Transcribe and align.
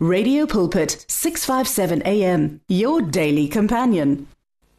Radio 0.00 0.46
Pulpit 0.46 1.04
657 1.08 2.06
AM 2.06 2.60
your 2.68 3.02
daily 3.02 3.48
companion. 3.48 4.28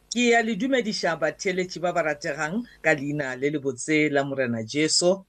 Ke 0.07 0.31
a 0.31 0.39
le 0.39 0.55
dumediša 0.55 1.19
batheletši 1.19 1.81
ba 1.83 1.91
ba 1.91 2.07
rategang 2.07 2.63
ka 2.79 2.95
leina 2.95 3.35
le 3.35 3.51
le 3.51 3.59
botse 3.59 4.07
la 4.07 4.23
morena 4.23 4.63
Jesu. 4.63 5.19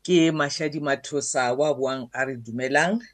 Ke 0.00 0.32
Mashadi 0.32 0.80
Mathosa 0.80 1.52
wa 1.52 1.76
buang 1.76 2.08
a 2.14 2.24
re 2.24 2.40
dumelang. 2.40 3.04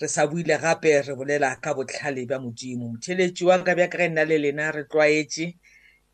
Re 0.00 0.08
sa 0.08 0.24
buile 0.26 0.56
gape 0.56 1.04
re 1.04 1.12
bolela 1.12 1.60
ka 1.60 1.74
botlhale 1.74 2.24
bja 2.24 2.40
modimo. 2.40 2.96
Motheletši 2.96 3.44
wa 3.44 3.60
ka 3.60 3.74
bja 3.76 3.92
ka 3.92 4.08
nna 4.08 4.24
le 4.24 4.38
lena 4.38 4.72
re 4.72 4.88
tlwaetše 4.88 5.46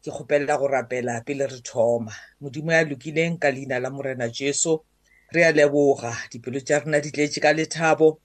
ke 0.03 0.11
kgopelela 0.11 0.59
go 0.59 0.67
rapela 0.67 1.23
pele 1.23 1.47
re 1.47 1.63
thoma. 1.63 2.11
Modimo 2.43 2.73
ya 2.75 2.83
lokileng 2.83 3.39
ka 3.39 3.55
leina 3.55 3.79
la 3.79 3.95
morena 3.95 4.27
Jesu. 4.27 4.83
Re 5.31 5.47
a 5.47 5.53
leboga 5.55 6.19
dipelo 6.27 6.59
tša 6.59 6.83
rena 6.83 6.99
di 6.99 7.15
tletše 7.15 7.39
ka 7.39 7.55
lethabo. 7.55 8.19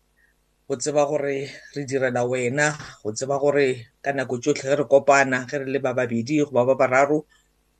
Go 0.68 0.76
tseba 0.76 1.06
gore 1.06 1.46
re 1.76 1.82
direla 1.86 2.26
wena 2.26 2.74
go 3.04 3.12
tseba 3.14 3.38
gore 3.38 3.68
ka 4.04 4.12
nako 4.18 4.36
tsotlhe 4.42 4.70
ge 4.70 4.76
re 4.82 4.86
kopana 4.90 5.46
ge 5.50 5.58
re 5.62 5.66
le 5.70 5.80
ba 5.80 5.94
babedi 5.94 6.42
go 6.42 6.52
ba 6.52 6.66
ba 6.66 6.74
bararo 6.76 7.20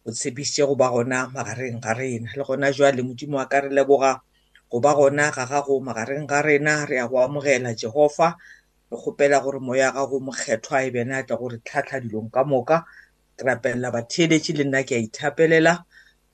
o 0.06 0.10
tshepišitše 0.14 0.64
go 0.70 0.76
ba 0.78 0.94
gona 0.94 1.26
magareng 1.34 1.82
ga 1.82 1.94
rena. 1.98 2.30
Le 2.38 2.44
gona 2.46 2.70
jwale 2.72 3.02
modimo 3.02 3.38
wa 3.42 3.50
ka 3.50 3.60
re 3.66 3.70
leboga 3.74 4.22
go 4.70 4.78
ba 4.80 4.94
gona 4.94 5.32
ga 5.34 5.46
gago 5.50 5.82
magareng 5.82 6.28
ga 6.30 6.42
rena 6.46 6.86
re 6.86 7.02
a 7.02 7.08
go 7.10 7.18
amogela 7.26 7.74
jehova 7.74 8.38
re 8.92 8.98
kgopela 8.98 9.42
gore 9.42 9.58
moya 9.60 9.90
gago 9.92 10.20
mokgethwa 10.22 10.86
e 10.86 10.90
bene 10.94 11.14
a 11.18 11.24
tla 11.26 11.36
gore 11.42 11.58
tlhatlha 11.66 11.98
dilong 12.06 12.30
ka 12.30 12.44
moka. 12.46 12.86
Ke 13.36 13.44
rapelela 13.50 13.90
batheeletše 13.92 14.54
le 14.54 14.64
nna 14.70 14.86
ke 14.86 14.94
a 14.96 15.02
ithapelela 15.02 15.74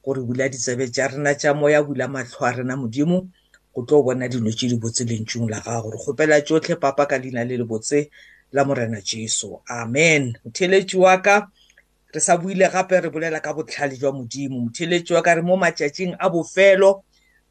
gore 0.04 0.20
bula 0.28 0.52
ditsebe 0.52 0.92
tša 0.92 1.16
rena 1.16 1.31
tša 1.31 1.56
moya 1.56 1.80
bula 1.80 2.12
matlho 2.12 2.44
a 2.44 2.52
rena 2.52 2.76
modimo. 2.76 3.31
Go 3.73 3.85
tlo 3.85 4.03
bona 4.03 4.27
dilo 4.27 4.52
tše 4.52 4.67
di 4.67 4.77
botse 4.77 5.05
lentšung 5.05 5.49
la 5.49 5.59
gago. 5.59 5.91
Re 5.91 5.98
kgopela 5.98 6.41
tsotlhe 6.41 6.75
papa 6.80 7.05
ka 7.05 7.17
leina 7.17 7.43
le 7.48 7.57
le 7.57 7.66
botse 7.66 8.09
la 8.52 8.63
morena 8.63 9.02
jesu. 9.02 9.59
Amen. 9.70 10.38
Motheletši 10.45 10.97
wa 10.97 11.17
ka 11.17 11.47
re 12.13 12.19
sa 12.19 12.38
buile 12.38 12.69
gape 12.72 13.00
re 13.02 13.09
bolela 13.09 13.41
ka 13.41 13.53
botlhale 13.53 13.97
jwa 13.97 14.11
modimo. 14.11 14.59
Motheletši 14.59 15.13
wa 15.13 15.22
ka 15.22 15.33
re 15.33 15.41
mo 15.41 15.55
matšatšing 15.58 16.16
a 16.19 16.30
bofelo 16.30 17.03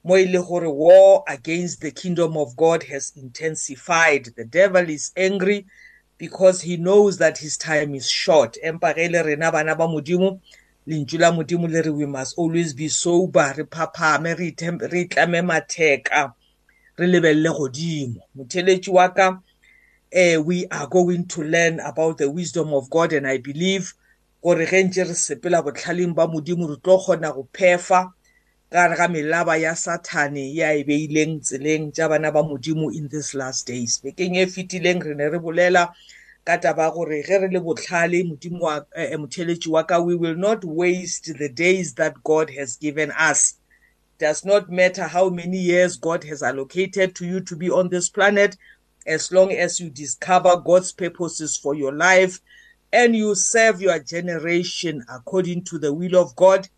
mo 0.04 0.16
e 0.16 0.26
le 0.26 0.42
gore 0.42 0.68
war 0.68 1.24
against 1.26 1.80
the 1.80 1.90
kingdom 1.90 2.36
of 2.36 2.56
god 2.56 2.82
has 2.82 3.12
intensified. 3.16 4.28
The 4.36 4.44
devil 4.44 4.88
is 4.90 5.12
angry 5.16 5.66
because 6.18 6.60
he 6.60 6.76
knows 6.76 7.16
that 7.18 7.38
his 7.38 7.56
time 7.56 7.94
is 7.94 8.08
short. 8.08 8.58
Empa 8.62 8.92
ge 8.94 9.10
le 9.10 9.24
rena 9.24 9.50
bana 9.50 9.74
ba 9.74 9.88
modimo 9.88 10.40
lentšu 10.86 11.18
la 11.18 11.32
modimo 11.32 11.68
le 11.68 11.82
re 11.82 11.90
we 11.90 12.06
must 12.06 12.38
always 12.38 12.74
be 12.74 12.88
sober. 12.88 13.54
Re 13.56 13.64
phaphame 13.64 14.36
re 14.36 14.52
itlame 14.52 15.42
matheka. 15.42 16.32
Re 16.98 17.06
lebelele 17.06 17.50
godimo 17.52 18.20
motheletši 18.36 18.92
wa 18.92 19.08
ka 19.08 19.40
uh, 20.14 20.42
we 20.42 20.66
are 20.70 20.86
going 20.86 21.26
to 21.26 21.42
learn 21.42 21.80
about 21.80 22.18
the 22.18 22.30
wisdom 22.30 22.74
of 22.74 22.90
god 22.90 23.12
and 23.12 23.26
i 23.26 23.38
believe 23.38 23.94
gore 24.42 24.66
ge 24.66 24.82
ntse 24.84 25.04
re 25.04 25.14
sepela 25.14 25.62
botlhaleng 25.62 26.14
ba 26.14 26.26
modimo 26.26 26.66
re 26.68 26.76
tlo 26.82 26.98
kgona 26.98 27.32
go 27.34 27.48
phefa 27.52 28.12
ka 28.72 28.86
re 28.88 28.96
ga 28.96 29.08
melaba 29.08 29.56
ya 29.56 29.74
sathane 29.74 30.54
ya 30.54 30.72
e 30.72 30.84
beileng 30.84 31.40
tseleng 31.40 31.92
tša 31.92 32.08
bana 32.08 32.30
ba 32.32 32.42
modimo 32.42 32.90
in 32.90 33.08
this 33.08 33.34
last 33.34 33.66
days. 33.66 34.00
Bekeng 34.02 34.36
e 34.36 34.46
fetileng 34.46 35.02
re 35.02 35.14
ne 35.14 35.28
re 35.28 35.38
bolela 35.38 35.92
ka 36.44 36.56
taba 36.56 36.90
gore 36.92 37.22
ge 37.22 37.38
re 37.38 37.48
le 37.48 37.60
botlhale 37.60 38.24
modimo 38.24 38.60
wa 38.60 38.84
eh, 38.96 39.16
motheletši 39.16 39.68
wa 39.68 39.82
ka 39.82 40.00
we 40.00 40.14
will 40.14 40.36
not 40.36 40.64
waste 40.64 41.32
the 41.38 41.48
days 41.48 41.94
that 41.94 42.22
god 42.24 42.50
has 42.50 42.76
given 42.76 43.10
us. 43.12 43.54
Does 44.18 44.44
not 44.44 44.70
matter 44.70 45.04
how 45.04 45.28
many 45.28 45.58
years 45.58 45.96
god 45.96 46.24
has 46.24 46.42
allocated 46.42 47.14
to 47.16 47.26
you 47.26 47.40
to 47.40 47.56
be 47.56 47.70
on 47.70 47.88
this 47.88 48.08
planet 48.08 48.56
as 49.06 49.32
long 49.32 49.52
as 49.52 49.80
you 49.80 49.90
discover 49.90 50.56
god's 50.56 50.92
purposes 50.92 51.56
for 51.56 51.74
your 51.74 51.92
life 51.92 52.40
and 52.92 53.14
you 53.14 53.34
serve 53.34 53.80
your 53.80 53.98
generation 53.98 55.04
according 55.08 55.64
to 55.64 55.78
the 55.78 55.92
will 55.92 56.16
of 56.16 56.34
god. 56.36 56.68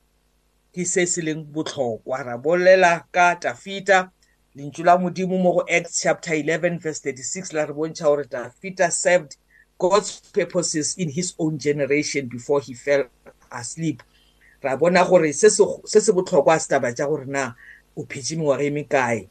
Ke 0.74 0.86
se 0.86 1.06
se 1.06 1.22
leng 1.22 1.46
botlhokwa. 1.46 2.24
Ra 2.24 2.38
bolela 2.38 3.04
ka 3.12 3.36
tafita 3.36 4.10
lentšu 4.56 4.84
la 4.84 4.98
modimo 4.98 5.40
mo 5.40 5.52
go 5.52 5.64
acts 5.68 6.02
chapter 6.02 6.34
11 6.34 6.78
verse 6.78 7.00
36 7.00 7.52
la 7.52 7.64
re 7.64 7.74
bontšha 7.74 8.04
gore 8.04 8.24
tafita 8.24 8.90
served 8.90 9.36
God's 9.82 10.20
purposes 10.32 10.94
in 10.96 11.08
his 11.10 11.34
own 11.38 11.58
generation 11.58 12.28
before 12.28 12.60
he 12.60 12.74
fell 12.74 13.04
asleep. 13.50 14.02
Ra 14.62 14.76
bona 14.76 15.04
gore 15.04 15.32
se 15.32 15.50
se 15.50 16.12
botlhokwa 16.12 16.60
se 16.60 16.68
taba 16.70 16.94
tša 16.94 17.06
gore 17.10 17.26
na 17.26 17.54
o 17.96 18.06
phetse 18.06 18.36
mengwaga 18.36 18.62
e 18.62 18.70
mekae 18.70 19.28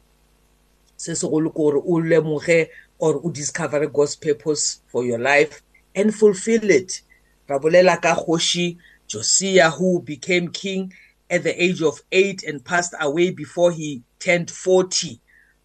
se 0.96 1.14
segolo 1.16 1.50
ke 1.50 1.56
gore 1.56 1.80
o 1.80 2.00
lemoge 2.00 2.68
or 2.98 3.16
o 3.24 3.30
discover 3.30 3.86
god's 3.86 4.14
purpose 4.16 4.80
for 4.86 5.04
your 5.04 5.18
life 5.18 5.62
and 5.94 6.14
fulfill 6.14 6.70
it. 6.70 7.00
Ra 7.48 7.58
bolela 7.58 7.96
ka 8.00 8.14
kgoši 8.14 8.76
josiah 9.08 9.70
who 9.70 10.02
became 10.02 10.48
king 10.48 10.92
at 11.30 11.42
the 11.42 11.62
age 11.62 11.80
of 11.80 12.02
eight 12.12 12.42
and 12.44 12.62
passed 12.62 12.94
away 13.00 13.30
before 13.30 13.72
he 13.72 14.02
turned 14.20 14.50
40 14.50 15.18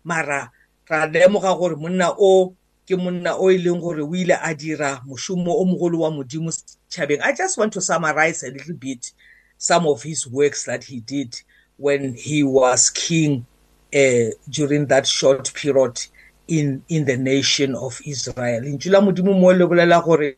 mara 0.03 0.49
ra 0.89 1.07
lemoga 1.07 1.57
gore 1.59 1.75
monna 1.75 2.15
o 2.17 2.55
ke 2.87 2.95
monna 2.95 3.35
o 3.35 3.51
e 3.51 3.57
leng 3.57 3.81
gore 3.81 4.01
o 4.01 4.15
ile 4.15 4.39
a 4.41 4.53
dira 4.55 5.01
mošomo 5.05 5.51
o 5.51 5.65
mogolo 5.65 5.99
wa 5.99 6.11
modimo 6.11 6.51
setšhabeng 6.51 7.21
i 7.21 7.33
just 7.33 7.57
want 7.57 7.73
to 7.73 7.81
summarize 7.81 8.43
a 8.43 8.51
little 8.51 8.75
bit 8.75 9.11
some 9.57 9.85
of 9.85 10.03
his 10.03 10.25
works 10.27 10.63
that 10.65 10.83
he 10.83 10.99
did 11.01 11.35
when 11.77 12.13
he 12.13 12.43
was 12.43 12.89
king 12.89 13.45
uh, 13.93 14.29
during 14.49 14.85
that 14.87 15.05
short 15.05 15.53
period 15.53 15.99
in, 16.47 16.83
in 16.87 17.05
the 17.05 17.17
nation 17.17 17.75
of 17.75 17.99
israel. 18.05 18.61
Lentšu 18.61 18.91
la 18.91 19.01
modimo 19.01 19.37
mo 19.39 19.47
le 19.47 19.67
bolela 19.67 20.03
gore 20.03 20.35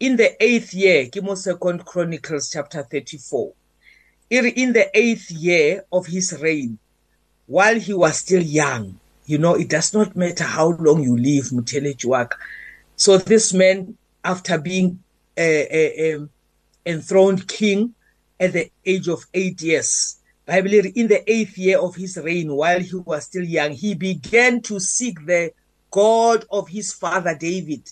in 0.00 0.16
the 0.16 0.42
eighth 0.42 0.74
year 0.74 1.06
ke 1.06 1.22
mo 1.22 1.34
second 1.34 1.84
chronicles 1.84 2.50
chapter 2.50 2.82
34 2.82 3.52
e 4.30 4.40
re 4.40 4.50
in 4.50 4.72
the 4.72 4.90
eighth 4.98 5.30
year 5.30 5.84
of 5.92 6.06
his 6.06 6.36
reign 6.40 6.78
while 7.46 7.78
he 7.78 7.94
was 7.94 8.18
still 8.18 8.42
young 8.42 8.98
you 9.26 9.38
know 9.38 9.54
it 9.54 9.68
does 9.68 9.92
not 9.92 10.16
matter 10.16 10.44
how 10.44 10.68
long 10.78 11.02
you 11.02 11.16
live 11.16 11.46
muthelejwaka 11.46 12.34
so 12.96 13.18
this 13.18 13.52
man 13.52 13.96
after 14.24 14.58
being 14.58 14.98
uh, 15.38 15.42
uh, 15.42 16.16
um, 16.16 16.30
enthroned 16.84 17.46
king 17.48 17.94
at 18.40 18.52
the 18.52 18.70
age 18.84 19.08
of 19.08 19.24
8 19.34 19.60
years 19.62 20.18
bible 20.46 20.72
in 20.72 21.08
the 21.08 21.22
8th 21.26 21.56
year 21.58 21.78
of 21.78 21.96
his 21.96 22.16
reign 22.16 22.54
while 22.54 22.80
he 22.80 22.94
was 22.94 23.24
still 23.24 23.44
young 23.44 23.72
he 23.72 23.94
began 23.94 24.62
to 24.62 24.78
seek 24.80 25.24
the 25.26 25.52
god 25.90 26.44
of 26.50 26.68
his 26.68 26.92
father 26.92 27.36
david. 27.38 27.90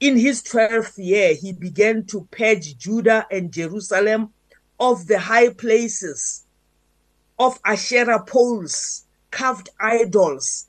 In 0.00 0.16
his 0.18 0.42
12th 0.42 0.98
year 0.98 1.34
he 1.34 1.52
began 1.52 2.04
to 2.06 2.26
purge 2.30 2.76
judah 2.76 3.26
and 3.30 3.52
jerusalem 3.52 4.32
of 4.78 5.06
the 5.06 5.18
high 5.18 5.50
places 5.50 6.44
of 7.38 7.58
asherah 7.64 8.24
poles. 8.24 9.04
Carved 9.32 9.70
idols 9.80 10.66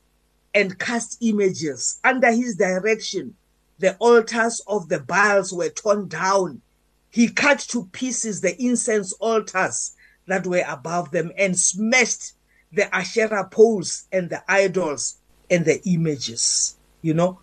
and 0.55 0.79
cast 0.79 1.17
images. 1.21 1.99
Under 2.03 2.31
his 2.31 2.55
direction, 2.55 3.35
the 3.77 3.95
altars 3.97 4.61
of 4.65 4.89
the 4.89 4.99
Baals 4.99 5.53
were 5.53 5.69
torn 5.69 6.07
down. 6.07 6.61
He 7.11 7.29
cut 7.29 7.59
to 7.69 7.85
pieces 7.91 8.41
the 8.41 8.59
incense 8.59 9.13
altars 9.13 9.95
that 10.25 10.47
were 10.47 10.63
above 10.67 11.11
them 11.11 11.31
and 11.37 11.59
smashed 11.59 12.33
the 12.71 12.93
Asherah 12.95 13.47
poles 13.51 14.07
and 14.11 14.29
the 14.29 14.43
idols 14.51 15.17
and 15.51 15.65
the 15.65 15.79
images. 15.87 16.75
You 17.03 17.13
know? 17.13 17.39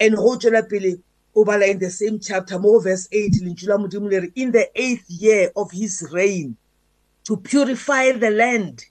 And 0.00 0.14
Obala 0.16 1.68
in 1.68 1.78
the 1.78 1.90
same 1.90 2.18
chapter, 2.18 2.58
more 2.58 2.82
verse 2.82 3.08
8, 3.12 3.42
in 3.42 4.52
the 4.52 4.70
eighth 4.74 5.04
year 5.08 5.50
of 5.54 5.70
his 5.70 6.08
reign, 6.10 6.56
to 7.24 7.36
purify 7.36 8.12
the 8.12 8.30
land 8.30 8.86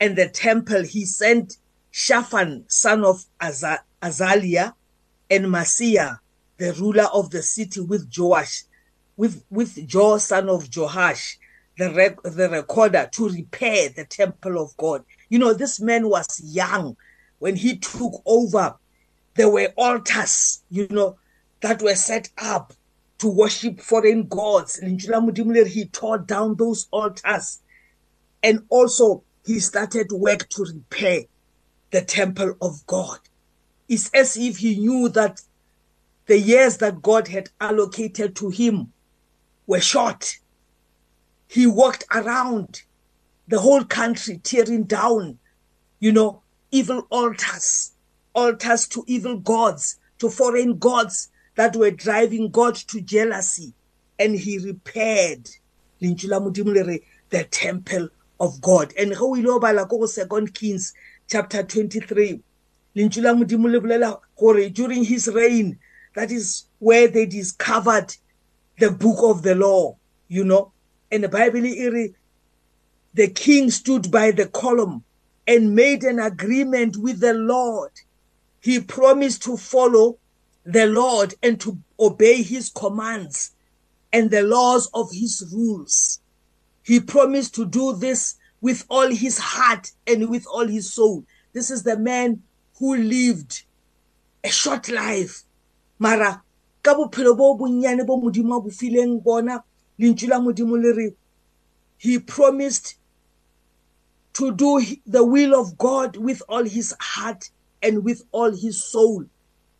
and 0.00 0.16
the 0.16 0.28
temple, 0.28 0.82
he 0.82 1.04
sent 1.04 1.56
Shaphan, 1.90 2.64
son 2.68 3.04
of 3.04 3.24
Azal- 3.40 3.80
Azaliah, 4.02 4.74
and 5.30 5.46
Masiah, 5.46 6.18
the 6.58 6.72
ruler 6.74 7.08
of 7.12 7.30
the 7.30 7.42
city, 7.42 7.80
with 7.80 8.10
Joash, 8.16 8.64
with, 9.16 9.42
with 9.50 9.86
Joe, 9.88 10.18
son 10.18 10.48
of 10.48 10.68
Joash, 10.74 11.38
the, 11.78 11.92
rec- 11.92 12.22
the 12.22 12.48
recorder, 12.50 13.08
to 13.12 13.28
repair 13.28 13.88
the 13.88 14.04
temple 14.04 14.62
of 14.62 14.76
God. 14.76 15.04
You 15.28 15.38
know, 15.38 15.54
this 15.54 15.80
man 15.80 16.08
was 16.08 16.40
young 16.44 16.96
when 17.38 17.56
he 17.56 17.78
took 17.78 18.22
over. 18.26 18.76
There 19.34 19.50
were 19.50 19.72
altars, 19.76 20.62
you 20.70 20.86
know, 20.90 21.16
that 21.60 21.82
were 21.82 21.94
set 21.94 22.30
up 22.38 22.72
to 23.18 23.28
worship 23.28 23.80
foreign 23.80 24.28
gods. 24.28 24.78
He 24.78 25.86
tore 25.86 26.18
down 26.18 26.56
those 26.56 26.86
altars. 26.90 27.60
And 28.42 28.64
also, 28.68 29.24
he 29.46 29.60
started 29.60 30.10
work 30.12 30.48
to 30.50 30.64
repair 30.64 31.22
the 31.90 32.02
temple 32.02 32.56
of 32.60 32.84
God. 32.86 33.20
It's 33.88 34.10
as 34.10 34.36
if 34.36 34.58
he 34.58 34.76
knew 34.78 35.08
that 35.10 35.40
the 36.26 36.38
years 36.38 36.78
that 36.78 37.02
God 37.02 37.28
had 37.28 37.50
allocated 37.60 38.34
to 38.36 38.50
him 38.50 38.92
were 39.66 39.80
short. 39.80 40.38
He 41.48 41.66
walked 41.66 42.04
around 42.12 42.82
the 43.46 43.60
whole 43.60 43.84
country 43.84 44.38
tearing 44.42 44.84
down, 44.84 45.38
you 46.00 46.10
know, 46.10 46.42
evil 46.72 47.06
altars 47.10 47.92
altars 48.36 48.86
to 48.86 49.02
evil 49.08 49.38
gods, 49.38 49.98
to 50.18 50.30
foreign 50.30 50.78
gods 50.78 51.30
that 51.56 51.74
were 51.74 51.90
driving 51.90 52.50
God 52.50 52.76
to 52.76 53.00
jealousy. 53.00 53.72
And 54.18 54.36
he 54.36 54.58
repaired 54.58 55.48
the 55.98 57.44
temple 57.50 58.08
of 58.38 58.60
God. 58.60 58.92
And 58.98 59.14
how 59.14 59.26
we 59.28 59.42
know 59.42 59.56
about 59.56 60.08
Second 60.08 60.54
Kings 60.54 60.92
chapter 61.28 61.62
23. 61.62 62.40
During 62.94 63.10
his 65.04 65.28
reign, 65.28 65.78
that 66.14 66.30
is 66.30 66.64
where 66.78 67.08
they 67.08 67.26
discovered 67.26 68.16
the 68.78 68.90
book 68.90 69.18
of 69.22 69.42
the 69.42 69.54
law, 69.54 69.96
you 70.28 70.44
know. 70.44 70.72
And 71.10 71.24
the 71.24 71.28
Bible, 71.28 71.60
the 73.14 73.28
king 73.28 73.70
stood 73.70 74.10
by 74.10 74.30
the 74.30 74.46
column 74.46 75.04
and 75.46 75.74
made 75.74 76.04
an 76.04 76.18
agreement 76.18 76.96
with 76.96 77.20
the 77.20 77.34
Lord. 77.34 77.92
He 78.60 78.80
promised 78.80 79.42
to 79.44 79.56
follow 79.56 80.18
the 80.64 80.86
Lord 80.86 81.34
and 81.42 81.60
to 81.60 81.78
obey 82.00 82.42
his 82.42 82.70
commands 82.70 83.52
and 84.12 84.30
the 84.30 84.42
laws 84.42 84.88
of 84.92 85.10
his 85.12 85.44
rules. 85.54 86.20
He 86.86 87.00
promised 87.00 87.56
to 87.56 87.66
do 87.66 87.94
this 87.96 88.36
with 88.60 88.84
all 88.88 89.08
his 89.08 89.38
heart 89.38 89.90
and 90.06 90.30
with 90.30 90.46
all 90.46 90.68
his 90.68 90.92
soul. 90.92 91.24
This 91.52 91.68
is 91.68 91.82
the 91.82 91.98
man 91.98 92.44
who 92.78 92.96
lived 92.96 93.64
a 94.44 94.50
short 94.50 94.88
life. 94.88 95.42
Mara, 95.98 96.42
ka 96.84 96.94
bophelo 96.94 97.36
bo 97.36 97.58
bonnyane 97.58 98.06
bo 98.06 98.20
modimo 98.20 98.58
a 98.58 98.60
bo 98.60 98.70
fileng 98.70 99.20
bona 99.20 99.64
lentswe 99.98 100.28
la 100.28 100.38
modimo 100.38 100.80
le 100.80 100.94
re 100.94 101.10
he 101.98 102.20
promised 102.20 102.94
to 104.34 104.52
do 104.52 104.80
the 105.06 105.24
will 105.24 105.58
of 105.58 105.76
God 105.76 106.16
with 106.16 106.40
all 106.48 106.62
his 106.62 106.94
heart 107.00 107.50
and 107.82 108.04
with 108.04 108.22
all 108.30 108.52
his 108.52 108.84
soul. 108.84 109.24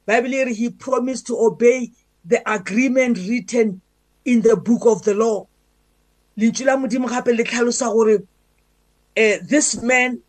Bible 0.06 0.52
he 0.52 0.70
promised 0.70 1.28
to 1.28 1.38
obey 1.38 1.92
the 2.24 2.42
agreement 2.50 3.16
written 3.28 3.80
in 4.24 4.40
the 4.42 4.56
book 4.56 4.86
of 4.86 5.02
the 5.02 5.14
law. 5.14 5.46
Eh, 6.38 6.50
this 9.42 9.82
man 9.82 10.20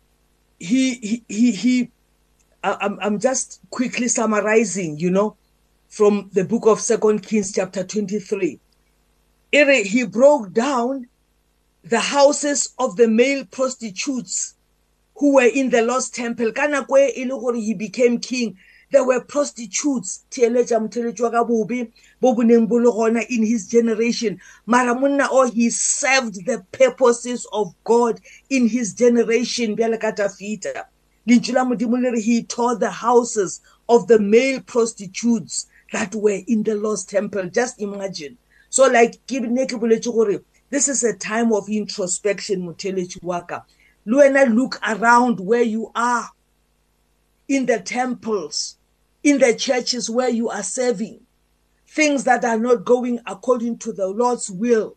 he 0.58 0.94
he 0.94 1.24
he, 1.28 1.52
he 1.52 1.90
I'm, 2.64 2.98
I'm 3.00 3.20
just 3.20 3.60
quickly 3.70 4.08
summarizing, 4.08 4.98
you 4.98 5.10
know, 5.10 5.36
from 5.88 6.30
the 6.32 6.44
book 6.44 6.66
of 6.66 6.80
Second 6.80 7.22
Kings, 7.22 7.52
chapter 7.52 7.84
23. 7.84 8.58
He 9.52 10.06
broke 10.06 10.52
down 10.52 11.06
the 11.84 12.00
houses 12.00 12.74
of 12.78 12.96
the 12.96 13.08
male 13.08 13.44
prostitutes 13.44 14.54
who 15.16 15.34
were 15.34 15.46
in 15.46 15.70
the 15.70 15.82
lost 15.82 16.14
temple 16.14 16.52
kana 16.52 16.84
kwe 16.84 17.12
e 17.16 17.24
le 17.24 17.38
gore 17.38 17.54
he 17.54 17.74
became 17.74 18.18
king 18.18 18.56
there 18.90 19.04
were 19.04 19.20
prostitutes 19.20 20.24
theeletša 20.30 20.80
motheletši 20.80 21.20
wa 21.20 21.30
ka 21.30 21.44
bobe 21.44 21.92
bo 22.20 22.34
boneng 22.34 22.68
bo 22.68 22.76
le 22.76 22.90
gona 22.90 23.24
in 23.28 23.44
his 23.44 23.66
generation. 23.66 24.40
Mara 24.66 24.94
monna 24.94 25.28
o 25.30 25.48
he 25.50 25.70
served 25.70 26.46
the 26.46 26.64
purposes 26.72 27.46
of 27.52 27.74
god 27.84 28.20
in 28.50 28.68
his 28.68 28.94
generation 28.94 29.76
bjale 29.76 30.00
ka 30.00 30.12
tafita. 30.12 30.86
Lentšu 31.28 31.52
la 31.54 31.64
modimo 31.64 32.00
le 32.00 32.12
re 32.12 32.20
he 32.20 32.42
tore 32.42 32.76
the 32.76 32.90
houses 32.90 33.60
of 33.88 34.06
the 34.08 34.18
male 34.18 34.60
prostitutes 34.60 35.66
that 35.92 36.14
were 36.14 36.40
in 36.46 36.62
the 36.62 36.74
lost 36.74 37.10
temple. 37.10 37.48
Just 37.48 37.80
imagine. 37.80 38.38
So 38.70 38.86
like 38.86 39.26
ke 39.26 39.40
ne 39.40 39.66
ke 39.66 39.76
boletše 39.80 40.12
gore 40.12 40.40
this 40.70 40.88
is 40.88 41.02
a 41.02 41.14
time 41.14 41.52
of 41.52 41.68
introspection, 41.68 42.62
Mutelechi 42.62 43.22
Waka. 43.22 43.64
Luena, 44.06 44.54
look 44.54 44.78
around 44.86 45.40
where 45.40 45.62
you 45.62 45.90
are 45.94 46.30
in 47.48 47.66
the 47.66 47.78
temples, 47.80 48.76
in 49.22 49.38
the 49.38 49.54
churches 49.54 50.08
where 50.08 50.28
you 50.28 50.48
are 50.48 50.62
serving, 50.62 51.20
things 51.86 52.24
that 52.24 52.44
are 52.44 52.58
not 52.58 52.84
going 52.84 53.20
according 53.26 53.78
to 53.78 53.92
the 53.92 54.06
Lord's 54.06 54.50
will. 54.50 54.96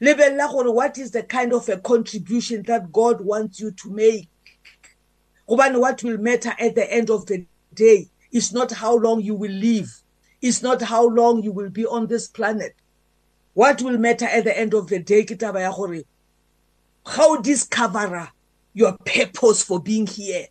What 0.00 0.98
is 0.98 1.10
the 1.10 1.24
kind 1.24 1.52
of 1.52 1.68
a 1.68 1.78
contribution 1.78 2.62
that 2.64 2.92
God 2.92 3.20
wants 3.20 3.60
you 3.60 3.72
to 3.72 3.90
make? 3.90 4.28
What 5.46 6.02
will 6.02 6.18
matter 6.18 6.54
at 6.58 6.74
the 6.74 6.92
end 6.92 7.10
of 7.10 7.26
the 7.26 7.46
day 7.74 8.08
is 8.30 8.52
not 8.52 8.70
how 8.70 8.96
long 8.96 9.22
you 9.22 9.34
will 9.34 9.50
live. 9.50 9.90
It's 10.40 10.62
not 10.62 10.82
how 10.82 11.08
long 11.08 11.42
you 11.42 11.50
will 11.50 11.70
be 11.70 11.84
on 11.86 12.06
this 12.06 12.28
planet. 12.28 12.74
What 13.54 13.82
will 13.82 13.98
matter 13.98 14.26
at 14.26 14.44
the 14.44 14.56
end 14.56 14.74
of 14.74 14.86
the 14.86 15.00
day, 15.00 15.24
kitaba 15.24 15.60
ya 15.62 15.74
gore, 15.74 16.02
how 17.04 17.40
discover 17.40 18.30
your 18.72 18.96
purpose 19.04 19.62
for 19.62 19.80
being 19.80 20.06
here. 20.06 20.46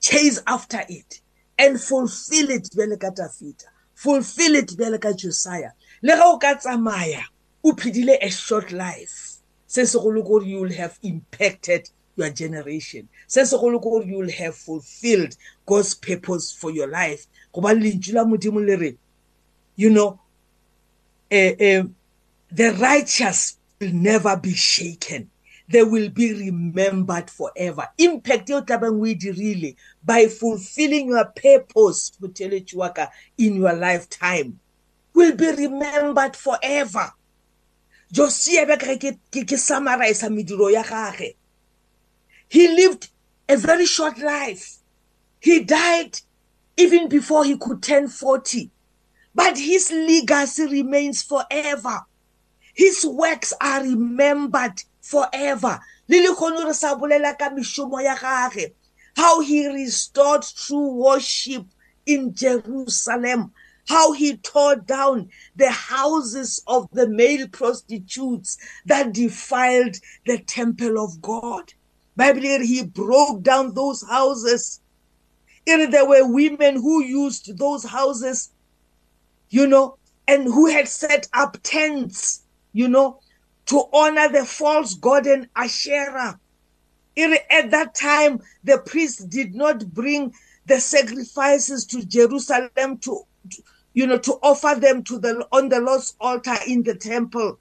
Chase 0.00 0.42
after 0.46 0.82
it 0.88 1.20
and 1.58 1.80
fulfill 1.80 2.50
it 2.50 2.68
bjale 2.74 2.98
ka 3.00 3.10
Tafita. 3.10 3.66
Fulfill 3.94 4.56
it 4.56 4.68
bjale 4.68 5.00
ka 5.00 5.12
Josiah. 5.12 5.72
Le 6.02 6.16
ga 6.16 6.24
o 6.26 6.38
ka 6.38 6.54
tsamaya, 6.54 7.22
o 7.64 7.72
phedile 7.72 8.18
a 8.20 8.30
short 8.30 8.72
life. 8.72 9.38
Se 9.66 9.82
segolo 9.82 10.24
gore 10.24 10.44
you 10.44 10.60
will 10.60 10.72
have 10.72 10.98
impacted 11.02 11.88
your 12.16 12.30
generation. 12.30 13.08
Se 13.26 13.42
segolo 13.42 13.80
gore 13.82 14.04
you 14.04 14.18
will 14.18 14.30
have 14.30 14.54
fulfilled 14.54 15.36
God's 15.64 15.94
purpose 15.94 16.52
for 16.52 16.70
your 16.70 16.88
life. 16.88 17.26
Go 17.52 17.60
ba 17.60 17.68
lentswe 17.68 18.14
la 18.14 18.24
modimo 18.24 18.64
le 18.64 18.76
re, 18.76 18.96
you 19.76 19.90
know, 19.90 20.20
uh, 21.30 21.82
the 22.50 22.76
righteous 22.78 23.58
will 23.80 23.92
never 23.92 24.36
be 24.36 24.54
shaken 24.54 25.30
they 25.68 25.82
will 25.82 26.08
be 26.08 26.32
remembered 26.32 27.30
forever. 27.30 27.88
Impact 27.98 28.50
eo 28.50 28.60
tlabang 28.62 29.00
o 29.00 29.06
e 29.06 29.14
dirile 29.14 29.76
by 30.04 30.26
fulfilling 30.26 31.08
your 31.08 31.24
purpose 31.24 32.12
motheletši 32.20 32.74
wa 32.74 32.88
ka 32.90 33.08
in 33.38 33.56
your 33.56 33.74
lifetime 33.74 34.58
will 35.14 35.34
be 35.34 35.50
remembered 35.50 36.36
forever. 36.36 37.12
Josia 38.12 38.66
be 38.66 38.76
ka 38.76 38.94
ke 38.96 39.46
ke 39.46 39.58
summarize 39.58 40.22
mediro 40.22 40.70
ya 40.72 40.82
gage. 40.82 41.34
He 42.48 42.68
lived 42.68 43.08
a 43.48 43.56
very 43.56 43.86
short 43.86 44.18
life. 44.18 44.78
He 45.40 45.64
died 45.64 46.20
even 46.76 47.08
before 47.08 47.44
he 47.44 47.56
could 47.56 47.82
turn 47.82 48.08
40 48.08 48.70
but 49.36 49.58
his 49.58 49.92
legacy 49.92 50.66
remains 50.66 51.22
forever. 51.22 52.00
His 52.74 53.04
works 53.04 53.52
are 53.60 53.82
remembered 53.82 54.82
forever. 55.08 55.80
How 59.16 59.40
he 59.40 59.66
restored 59.66 60.42
true 60.42 60.92
worship 60.92 61.64
in 62.04 62.34
Jerusalem. 62.34 63.52
How 63.88 64.12
he 64.12 64.36
tore 64.36 64.76
down 64.76 65.30
the 65.54 65.70
houses 65.70 66.62
of 66.66 66.88
the 66.92 67.08
male 67.08 67.48
prostitutes 67.48 68.58
that 68.84 69.12
defiled 69.12 69.96
the 70.26 70.38
temple 70.38 71.02
of 71.02 71.22
God. 71.22 71.72
Bible, 72.16 72.40
he 72.40 72.82
broke 72.84 73.42
down 73.42 73.74
those 73.74 74.02
houses. 74.06 74.80
There 75.66 76.08
were 76.08 76.26
women 76.26 76.76
who 76.76 77.02
used 77.02 77.56
those 77.58 77.84
houses 77.84 78.50
you 79.50 79.66
know, 79.66 79.96
and 80.28 80.44
who 80.44 80.66
had 80.66 80.88
set 80.88 81.28
up 81.32 81.56
tents, 81.62 82.42
you 82.72 82.88
know, 82.88 83.20
to 83.66 83.84
honor 83.92 84.28
the 84.28 84.44
false 84.44 84.94
god 84.94 85.26
and 85.26 85.48
Asherah. 85.56 86.38
At 87.18 87.70
that 87.70 87.94
time, 87.94 88.40
the 88.62 88.78
priests 88.78 89.24
did 89.24 89.54
not 89.54 89.92
bring 89.92 90.34
the 90.66 90.80
sacrifices 90.80 91.86
to 91.86 92.04
Jerusalem 92.04 92.98
to, 92.98 93.22
you 93.94 94.06
know, 94.06 94.18
to 94.18 94.32
offer 94.42 94.78
them 94.78 95.02
to 95.04 95.18
the 95.18 95.46
on 95.52 95.68
the 95.68 95.80
Lord's 95.80 96.14
altar 96.20 96.56
in 96.66 96.82
the 96.82 96.94
temple. 96.94 97.58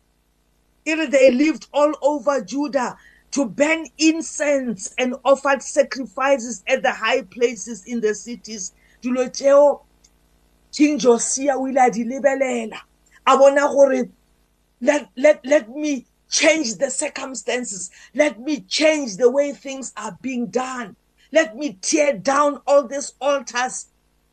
They 0.85 1.31
lived 1.31 1.67
all 1.74 1.93
over 2.01 2.41
Judah 2.41 2.97
to 3.31 3.45
burn 3.45 3.88
incense 3.97 4.93
and 4.97 5.15
offered 5.24 5.62
sacrifices 5.62 6.63
at 6.67 6.83
the 6.83 6.91
high 6.91 7.24
places 7.24 7.85
in 7.85 8.01
the 8.01 8.13
cities. 8.13 8.74
king 10.75 11.00
josia 11.00 11.55
o 11.55 11.67
ile 11.67 11.77
a 11.77 11.89
di 11.89 12.03
lebelela 12.03 12.79
a 13.25 13.38
bona 13.38 13.67
gore 13.67 14.09
let, 14.82 15.10
let, 15.15 15.46
let 15.46 15.70
me 15.70 16.05
change 16.29 16.75
the 16.75 16.89
circumstances 16.89 17.91
let 18.13 18.39
me 18.39 18.62
change 18.62 19.17
the 19.17 19.29
way 19.29 19.51
things 19.51 19.94
are 19.96 20.17
being 20.22 20.48
done 20.48 20.96
let 21.32 21.55
me 21.55 21.77
tear 21.82 22.17
down 22.17 22.60
all 22.65 22.88
these 22.88 23.13
altars 23.22 23.88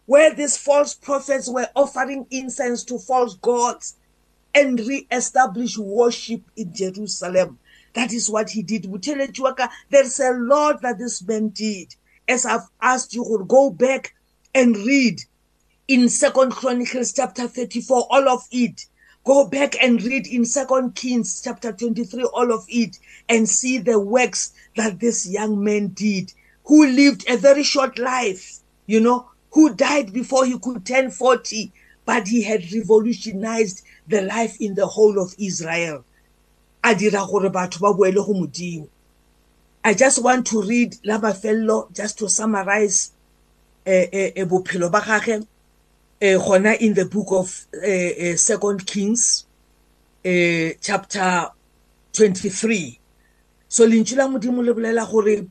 where 0.06 0.34
these 0.34 0.56
false 0.56 0.94
prophets 0.94 1.48
were 1.48 1.68
offering 1.74 2.26
incense 2.30 2.84
to 2.84 2.98
false 2.98 3.34
gods 3.34 3.96
and 4.54 4.78
re-establish 4.80 5.78
worship 5.78 6.42
in 6.56 6.74
Jerusalem. 6.74 7.58
That 7.94 8.12
is 8.12 8.28
what 8.28 8.50
he 8.50 8.62
did. 8.62 8.84
There's 9.90 10.20
a 10.20 10.32
lot 10.32 10.82
that 10.82 10.98
this 10.98 11.22
man 11.22 11.48
did. 11.48 11.94
As 12.28 12.46
I've 12.46 12.68
asked 12.80 13.14
you, 13.14 13.24
to 13.24 13.44
go 13.44 13.70
back 13.70 14.14
and 14.54 14.76
read 14.76 15.20
in 15.88 16.08
second 16.08 16.52
chronicles 16.52 17.12
chapter 17.12 17.48
34 17.48 18.06
all 18.10 18.28
of 18.28 18.42
it 18.50 18.86
go 19.24 19.46
back 19.46 19.76
and 19.82 20.02
read 20.02 20.26
in 20.26 20.44
second 20.44 20.94
kings 20.94 21.40
chapter 21.42 21.72
23 21.72 22.24
all 22.24 22.52
of 22.52 22.64
it 22.68 22.98
and 23.28 23.48
see 23.48 23.78
the 23.78 23.98
works 23.98 24.52
that 24.76 24.98
this 25.00 25.28
young 25.28 25.62
man 25.62 25.88
did 25.88 26.32
who 26.64 26.86
lived 26.86 27.28
a 27.28 27.36
very 27.36 27.62
short 27.62 27.98
life 27.98 28.62
you 28.86 29.00
know, 29.00 29.28
who 29.52 29.74
died 29.74 30.12
before 30.12 30.44
he 30.44 30.58
could 30.58 30.84
turn 30.84 31.10
40, 31.10 31.72
but 32.04 32.28
he 32.28 32.42
had 32.42 32.70
revolutionized 32.72 33.82
the 34.08 34.22
life 34.22 34.60
in 34.60 34.74
the 34.74 34.86
whole 34.86 35.18
of 35.20 35.34
Israel. 35.38 36.04
I 36.84 36.94
just 36.94 37.18
want 40.22 40.46
to 40.48 40.62
read 40.62 40.96
la 41.04 41.32
fellow 41.32 41.88
just 41.92 42.18
to 42.18 42.28
summarize 42.28 43.12
eh, 43.86 44.06
eh, 44.12 44.32
eh, 44.36 44.44
bophelo 44.44 44.90
ba 44.90 45.00
gagwe 45.00 45.46
gona 46.22 46.78
in 46.80 46.94
the 46.94 47.04
book 47.04 47.28
of 47.32 47.66
second 48.38 48.86
kings 48.86 49.46
chapter 50.80 51.50
23 52.12 53.00
so 53.68 53.86
lentšu 53.86 54.16
la 54.16 54.28
modimo 54.28 54.62
le 54.62 54.72
bolela 54.74 55.10
gore 55.10 55.48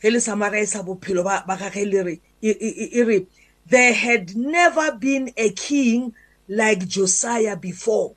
ge 0.00 0.10
le 0.10 0.20
summarize 0.20 0.82
bophelo 0.82 1.24
ba 1.24 1.56
gagwe 1.56 1.84
le 1.92 2.02
re 2.02 2.20
e 2.40 3.02
re 3.02 3.26
there 3.66 3.92
had 3.92 4.36
never 4.36 4.92
been 4.92 5.30
a 5.36 5.50
king 5.50 6.14
like 6.48 6.86
Josiah 6.86 7.56
before. 7.56 8.14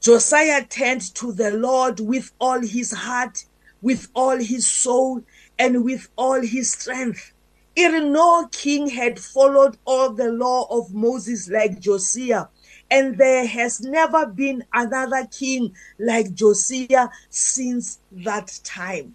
Josiah 0.00 0.64
turned 0.64 1.14
to 1.14 1.32
the 1.32 1.50
Lord 1.52 2.00
with 2.00 2.32
all 2.38 2.60
his 2.60 2.92
heart, 2.92 3.44
with 3.80 4.08
all 4.14 4.36
his 4.36 4.66
soul, 4.66 5.22
and 5.58 5.84
with 5.84 6.08
all 6.16 6.40
his 6.42 6.72
strength. 6.72 7.32
Even 7.78 8.10
no 8.10 8.48
king 8.50 8.88
had 8.88 9.20
followed 9.20 9.76
all 9.84 10.10
the 10.10 10.32
law 10.32 10.66
of 10.68 10.92
Moses 10.92 11.48
like 11.48 11.78
Josiah, 11.78 12.46
and 12.90 13.16
there 13.16 13.46
has 13.46 13.80
never 13.80 14.26
been 14.26 14.64
another 14.72 15.28
king 15.30 15.72
like 15.96 16.34
Josiah 16.34 17.08
since 17.30 18.00
that 18.10 18.58
time. 18.64 19.14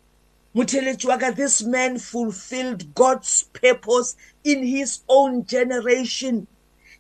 Mutelechuaga, 0.55 1.36
this 1.36 1.62
man 1.62 2.00
fulfilled 2.00 2.96
God's 2.96 3.43
purpose 3.51 4.15
in 4.46 4.63
his 4.65 5.01
own 5.10 5.46
generation. 5.46 6.48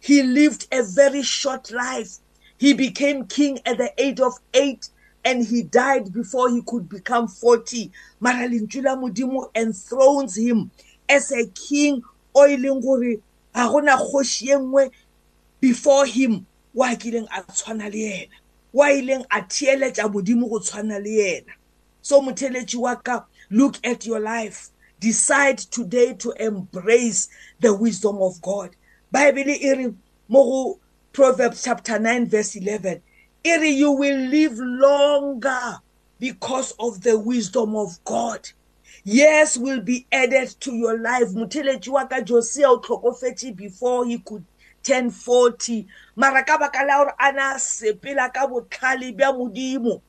He 0.01 0.21
lived 0.21 0.67
a 0.69 0.83
very 0.83 1.23
short 1.23 1.71
life. 1.71 2.17
He 2.57 2.73
became 2.73 3.25
king 3.25 3.59
at 3.65 3.77
the 3.77 3.93
age 3.97 4.19
of 4.19 4.33
eight 4.53 4.89
and 5.23 5.45
he 5.45 5.63
died 5.63 6.11
before 6.11 6.49
he 6.49 6.61
could 6.67 6.89
become 6.89 7.29
40. 7.29 7.89
Maralintula 8.21 8.99
Mudimu 8.99 9.49
enthrones 9.55 10.35
him 10.35 10.69
as 11.13 11.31
a 11.31 11.45
king 11.47 12.01
oilinguri 12.35 13.21
agona 13.53 13.97
khoshi 13.97 14.91
before 15.59 16.05
him 16.05 16.45
wa 16.73 16.87
kileng 16.95 17.27
a 17.31 17.41
tshwana 17.43 17.91
le 17.91 17.99
yena 17.99 18.35
wa 18.73 18.87
ileng 18.87 19.25
a 19.31 19.41
thieletsa 19.41 20.11
modimo 20.11 20.49
go 20.49 20.59
tshwana 20.59 21.01
le 21.03 21.09
yena 21.09 21.53
so 22.01 22.21
motheletši 22.21 22.77
wa 22.77 22.95
ka 22.95 23.25
Look 23.53 23.77
at 23.85 24.07
your 24.07 24.19
life. 24.19 24.69
Decide 24.99 25.59
today 25.59 26.15
to 26.15 26.31
embrace 26.39 27.29
the 27.59 27.71
wisdom 27.71 28.17
of 28.19 28.41
God. 28.41 28.75
Bible 29.11 29.49
iri 29.49 29.93
mo 30.27 30.79
Proverbs 31.11 31.63
chapter 31.63 31.99
9 31.99 32.29
verse 32.29 32.55
11. 32.55 32.99
Iri 33.43 33.69
you 33.69 33.91
will 33.91 34.17
live 34.27 34.57
longer 34.57 35.77
because 36.19 36.73
of 36.79 37.01
the 37.01 37.19
wisdom 37.19 37.75
of 37.75 38.03
God. 38.05 38.49
Years 39.03 39.57
will 39.57 39.81
be 39.81 40.07
added 40.11 40.49
to 40.61 40.73
your 40.73 40.97
life. 40.97 41.29
Motheletši 41.29 41.89
wa 41.89 42.05
ka 42.05 42.21
Josia 42.21 42.69
o 42.69 42.79
tlhokofetše 42.79 43.55
before 43.55 44.05
he 44.05 44.19
could 44.19 44.45
turn 44.81 45.11
40. 45.11 45.87
Mara 46.15 46.43
ka 46.43 46.57
baka 46.57 46.85
la 46.85 47.03
gore 47.03 47.13
a 47.19 47.31
na 47.33 47.55
sepela 47.55 48.33
ka 48.33 48.47
botlhale 48.47 49.15
bja 49.15 49.33
modimo 49.35 50.01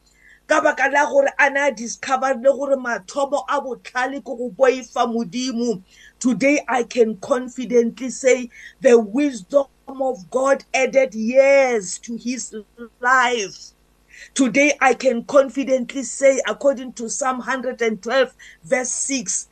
ka 0.47 0.61
baka 0.61 0.91
la 0.93 1.11
gore 1.11 1.29
a 1.39 1.51
ne 1.51 1.61
a 1.69 1.73
discover 1.73 2.35
le 2.35 2.53
gore 2.53 2.77
mathomo 2.77 3.45
a 3.49 3.61
botlhale 3.61 4.21
ke 4.21 4.25
go 4.25 4.51
boifa 4.51 5.07
modimo 5.09 5.83
today 6.19 6.61
i 6.69 6.83
can 6.83 7.17
confidently 7.17 8.11
say 8.11 8.51
the 8.81 8.99
wisdom 8.99 9.67
of 9.89 10.31
god 10.31 10.65
added 10.75 11.15
years 11.15 11.99
to 11.99 12.17
his 12.17 12.55
life 13.01 13.74
Today, 14.33 14.73
I 14.81 14.95
can 14.95 15.25
confidently 15.25 16.03
say, 16.03 16.41
according 16.47 16.95
to 16.95 17.11
Psalm 17.11 17.39
112, 17.39 18.35
verse 18.65 18.91
6, 18.91 19.49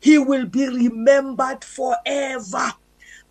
he 0.00 0.18
will 0.18 0.46
be 0.46 0.68
remembered 0.68 1.64
forever. 1.64 2.72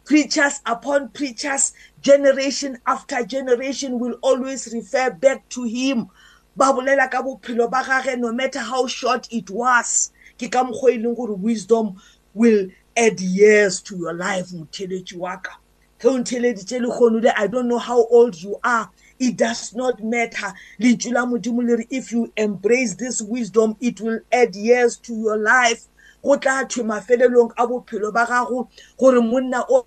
Preachers 0.03 0.59
upon 0.65 1.09
preachers 1.09 1.73
generation 2.01 2.77
after 2.85 3.23
generation 3.23 3.97
will 3.97 4.17
always 4.21 4.71
refer 4.73 5.09
back 5.09 5.47
to 5.49 5.63
him. 5.63 6.09
Ba 6.55 6.65
bolela 6.65 7.09
ka 7.09 7.23
bophelo 7.23 7.71
ba 7.71 7.83
gage 7.83 8.19
no 8.19 8.31
matter 8.33 8.59
how 8.59 8.85
short 8.87 9.27
it 9.31 9.49
was. 9.49 10.11
Ke 10.37 10.51
ka 10.51 10.63
mokgwa 10.63 10.91
e 10.91 10.97
leng 10.97 11.15
gore 11.15 11.33
wisdom 11.33 11.95
will 12.33 12.67
add 12.95 13.19
years 13.19 13.81
to 13.81 13.97
your 13.97 14.13
life 14.13 14.49
motheletši 14.49 15.17
wa 15.17 15.37
ka. 15.37 15.57
Ge 15.99 16.05
o 16.05 16.19
ntheleditše 16.19 16.79
lekgonole 16.85 17.33
i 17.35 17.47
don't 17.47 17.67
know 17.67 17.79
how 17.79 18.05
old 18.07 18.35
you 18.35 18.59
are. 18.63 18.91
It 19.19 19.37
does 19.37 19.73
not 19.73 20.03
matter. 20.03 20.53
Lentšu 20.79 21.11
la 21.13 21.25
modimo 21.25 21.65
le 21.67 21.77
re 21.77 21.87
if 21.89 22.11
you 22.11 22.31
embrace 22.37 22.95
this 22.95 23.21
wisdom 23.21 23.75
it 23.79 24.01
will 24.01 24.19
add 24.31 24.55
years 24.55 24.97
to 24.97 25.13
your 25.13 25.37
life. 25.37 25.87
Go 26.23 26.37
tla 26.37 26.65
thwe 26.65 26.83
mafelelong 26.83 27.51
a 27.57 27.67
bophelo 27.67 28.11
ba 28.11 28.25
gago 28.25 28.67
gore 28.97 29.21
monna 29.21 29.61
or 29.69 29.83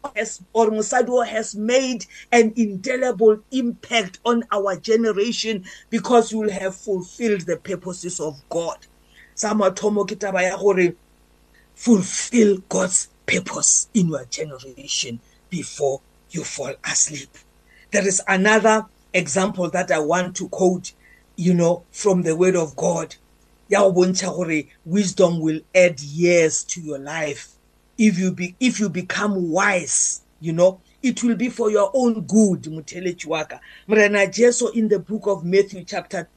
mosadi 0.71 1.09
o 1.09 1.23
has 1.23 1.57
made 1.57 2.07
an 2.31 2.53
indelible 2.57 3.39
impact 3.51 4.21
on 4.25 4.45
our 4.53 4.77
generation 4.77 5.65
because 5.91 6.31
you 6.31 6.39
will 6.39 6.51
have 6.51 6.77
fulfilled 6.77 7.41
the 7.43 7.57
purposes 7.57 8.21
of 8.21 8.41
God. 8.49 8.79
Sa 9.35 9.53
mathomo 9.53 10.07
ke 10.07 10.17
taba 10.19 10.43
ya 10.43 10.57
gore 10.57 10.95
fulfill 11.75 12.59
God's 12.69 13.09
purpose 13.27 13.89
in 13.95 14.09
your 14.09 14.25
generation 14.25 15.21
before 15.51 16.01
you 16.31 16.45
fall 16.45 16.75
asleep. 16.85 17.31
There 17.91 18.07
is 18.07 18.23
another 18.29 18.87
example 19.15 19.71
that 19.71 19.91
I 19.91 19.99
want 19.99 20.37
to 20.37 20.49
quote 20.49 20.93
you 21.37 21.55
know 21.55 21.85
from 21.91 22.23
the 22.23 22.37
word 22.37 22.57
of 22.57 22.77
God. 22.77 23.15
Ya 23.69 23.81
go 23.81 23.93
bontšha 23.93 24.35
gore 24.35 24.65
wisdom 24.85 25.41
will 25.41 25.61
add 25.75 26.01
years 26.01 26.65
to 26.65 26.81
your 26.81 26.99
life. 26.99 27.55
If 27.97 28.19
you 28.19 28.33
be 28.33 28.55
if 28.61 28.81
you 28.81 28.89
become 28.89 29.51
wise 29.51 30.23
you 30.41 30.53
know 30.53 30.81
it 31.03 31.23
will 31.23 31.37
be 31.37 31.49
for 31.49 31.71
your 31.71 31.91
own 31.95 32.23
good 32.23 32.63
motheletši 32.63 33.27
wa 33.27 33.45
ka. 33.45 33.61
Morena 33.87 34.27
jesu 34.27 34.69
in 34.69 34.89
the 34.89 34.99
book 34.99 35.27
of 35.27 35.45
matthew 35.45 35.85
chapter 35.85 36.29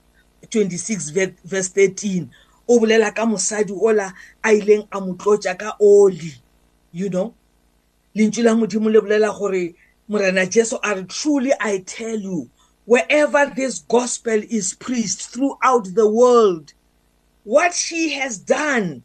26 0.50 1.10
verse 1.44 1.70
13 1.70 2.28
o 2.68 2.80
bolela 2.80 3.14
ka 3.16 3.26
mosadi 3.26 3.72
ola 3.72 4.14
a 4.44 4.50
ileng 4.50 4.88
a 4.92 5.02
mo 5.02 5.14
tlotša 5.16 5.58
ka 5.58 5.76
oli 5.80 6.34
you 6.92 7.10
know. 7.10 7.34
Lentšu 8.16 8.44
la 8.44 8.54
modimo 8.54 8.92
le 8.92 9.02
bolela 9.02 9.38
gore 9.38 9.74
morena 10.08 10.46
jesu 10.46 10.78
a 10.84 10.96
re 10.96 11.04
truly 11.04 11.54
i 11.60 11.80
tell 11.80 12.20
you 12.20 12.50
wherever 12.86 13.52
this 13.56 13.80
gospel 13.80 14.42
is 14.50 14.74
preached 14.74 15.22
throughout 15.22 15.88
the 15.94 16.10
world 16.10 16.74
what 17.44 17.74
she 17.74 18.14
has 18.14 18.38
done 18.38 19.04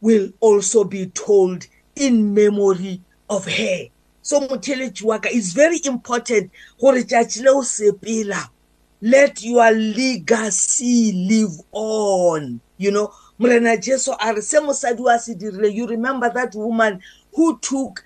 will 0.00 0.30
also 0.40 0.84
be 0.84 1.06
told 1.06 1.66
in 1.96 2.34
memory 2.34 3.00
of 3.28 3.46
her. 3.46 3.84
So 4.22 4.40
motheletši 4.40 5.02
wa 5.02 5.18
ka 5.18 5.28
is 5.32 5.52
very 5.52 5.80
important 5.84 6.50
gore 6.80 7.02
tšatši 7.02 7.42
leo 7.44 7.62
sepela 7.62 8.48
let 9.00 9.42
your 9.42 9.70
legacy 9.70 11.12
live 11.12 11.60
on. 11.72 12.60
You 12.78 12.90
know 12.90 13.12
morena 13.38 13.76
jesu 13.76 14.12
a 14.18 14.34
re 14.34 14.40
se 14.40 14.58
mosadi 14.58 15.00
wa 15.00 15.16
se 15.18 15.34
dirile 15.34 15.72
you 15.72 15.86
remember 15.86 16.30
that 16.30 16.54
woman 16.54 17.00
who 17.34 17.58
took 17.58 18.02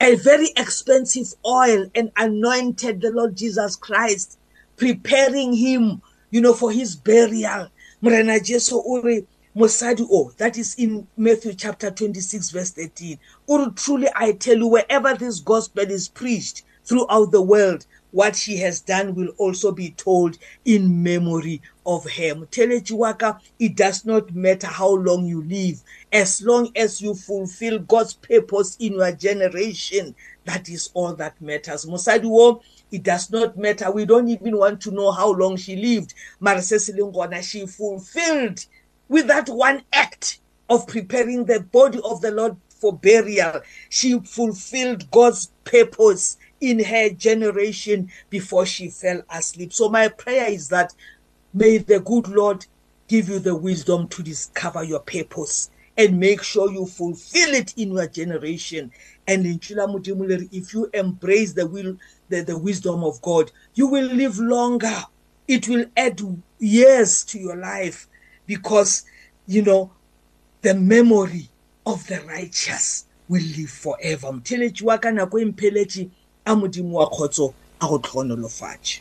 a 0.00 0.14
very 0.16 0.48
expensive 0.56 1.34
oil 1.46 1.86
and 1.94 2.10
anointed 2.16 3.00
the 3.00 3.10
lord 3.10 3.36
jesus 3.36 3.76
christ 3.76 4.38
preparing 4.76 5.52
him 5.52 6.00
you 6.30 6.40
know 6.40 6.54
for 6.54 6.70
his 6.72 6.96
burial. 6.96 7.68
Morena 8.00 8.40
jesu 8.40 8.80
re 9.02 9.26
mosadi 9.54 10.06
o 10.10 10.32
that 10.38 10.56
is 10.56 10.74
in 10.76 11.06
matthew 11.16 11.52
chapter 11.52 11.90
26 11.90 12.50
verse 12.50 12.70
13 12.70 13.18
o 13.48 13.70
truly 13.70 14.08
i 14.14 14.32
tell 14.32 14.56
you 14.56 14.68
wherever 14.68 15.14
this 15.14 15.40
gospel 15.40 15.84
is 15.84 16.08
preached 16.08 16.62
throughout 16.84 17.30
the 17.30 17.42
world 17.42 17.84
what 18.12 18.36
she 18.36 18.56
has 18.58 18.80
done 18.80 19.14
will 19.14 19.28
also 19.38 19.72
be 19.72 19.90
told 19.90 20.38
in 20.64 21.02
memory 21.02 21.62
of 21.86 22.04
her 22.04 22.34
motheletši 22.34 22.92
wa 22.92 23.12
ka 23.12 23.38
it 23.58 23.76
does 23.76 24.04
not 24.04 24.34
matter 24.34 24.66
how 24.66 24.90
long 24.90 25.24
you 25.26 25.42
live 25.44 25.82
as 26.12 26.42
long 26.42 26.70
as 26.76 27.00
you 27.00 27.14
fulfill 27.14 27.78
god's 27.78 28.14
purpose 28.14 28.76
in 28.78 28.94
your 28.94 29.12
generation 29.12 30.14
that 30.44 30.68
is 30.68 30.90
all 30.94 31.14
that 31.14 31.40
matters 31.40 31.86
mosadi 31.86 32.28
wo 32.28 32.60
it 32.90 33.02
does 33.02 33.30
not 33.30 33.56
matter. 33.56 33.90
We 33.90 34.04
don't 34.04 34.28
even 34.28 34.56
want 34.56 34.80
to 34.82 34.90
know 34.90 35.12
how 35.12 35.30
long 35.32 35.56
she 35.56 35.76
lived. 35.76 36.14
Marsesilingona, 36.42 37.42
she 37.42 37.66
fulfilled 37.66 38.64
with 39.08 39.28
that 39.28 39.48
one 39.48 39.82
act 39.92 40.40
of 40.68 40.86
preparing 40.86 41.44
the 41.44 41.60
body 41.60 42.00
of 42.04 42.20
the 42.20 42.30
Lord 42.30 42.56
for 42.68 42.92
burial. 42.92 43.60
She 43.88 44.18
fulfilled 44.20 45.10
God's 45.10 45.50
purpose 45.64 46.36
in 46.60 46.82
her 46.84 47.10
generation 47.10 48.10
before 48.28 48.66
she 48.66 48.88
fell 48.88 49.22
asleep. 49.30 49.72
So 49.72 49.88
my 49.88 50.08
prayer 50.08 50.48
is 50.50 50.68
that 50.68 50.94
may 51.54 51.78
the 51.78 52.00
good 52.00 52.28
Lord 52.28 52.66
give 53.08 53.28
you 53.28 53.38
the 53.38 53.54
wisdom 53.56 54.08
to 54.08 54.22
discover 54.22 54.84
your 54.84 55.00
purpose 55.00 55.70
and 55.96 56.18
make 56.20 56.42
sure 56.42 56.70
you 56.70 56.86
fulfill 56.86 57.54
it 57.54 57.74
in 57.76 57.92
your 57.92 58.06
generation. 58.06 58.92
And 59.26 59.44
in 59.44 59.58
Chila 59.58 59.88
Modimo 59.88 60.28
le 60.28 60.38
re, 60.38 60.48
if 60.52 60.72
you 60.72 60.88
embrace 60.94 61.52
the 61.52 61.66
will 61.66 61.96
the, 62.28 62.42
the 62.42 62.56
wisdom 62.56 63.02
of 63.04 63.20
God 63.22 63.50
you 63.74 63.88
will 63.88 64.06
live 64.06 64.38
longer. 64.38 65.04
It 65.48 65.68
will 65.68 65.86
add 65.96 66.20
years 66.60 67.24
to 67.24 67.38
your 67.38 67.56
life 67.56 68.06
because 68.46 69.02
you 69.46 69.62
know 69.62 69.92
the 70.62 70.74
memory 70.74 71.48
of 71.84 72.06
the 72.06 72.20
righteous 72.20 73.06
will 73.28 73.42
live 73.42 73.70
forever. 73.70 74.28
Motheletši 74.28 74.82
wa 74.82 74.98
ka 74.98 75.10
nako 75.10 75.40
e 75.40 75.44
mpheletše 75.44 76.10
a 76.50 76.56
modimo 76.56 76.98
wa 76.98 77.06
kgotso 77.10 77.52
a 77.80 77.86
go 77.88 77.98
tlhonolofatše 77.98 79.00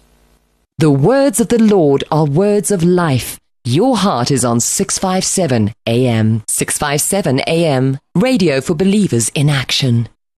The 0.80 0.92
words 0.92 1.42
of 1.42 1.48
the 1.48 1.58
Lord 1.58 2.04
are 2.10 2.24
words 2.24 2.72
of 2.72 2.84
life. 2.84 3.38
Your 3.66 3.98
heart 3.98 4.32
is 4.32 4.46
on 4.46 4.60
657 4.62 5.74
AM. 5.86 6.42
657 6.48 7.42
AM. 7.48 7.98
Radio 8.16 8.62
for 8.62 8.76
believers 8.76 9.30
in 9.36 9.50
action. 9.50 10.08